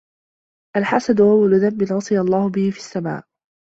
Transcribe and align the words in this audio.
الْحَسَدُ 0.77 1.21
أَوَّلُ 1.21 1.59
ذَنْبٍ 1.61 1.91
عُصِيَ 1.93 2.19
اللَّهُ 2.21 2.49
بِهِ 2.49 2.69
فِي 2.71 2.77
السَّمَاءِ 2.79 3.25